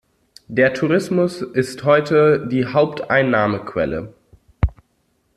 [0.47, 4.11] Der Tourismus ist heute die Haupteinnahmequelle.